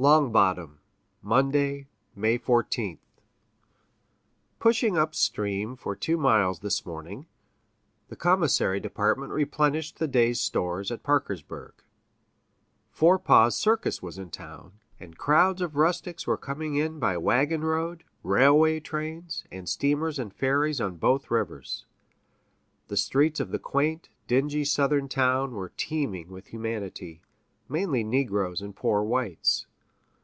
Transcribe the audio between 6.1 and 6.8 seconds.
miles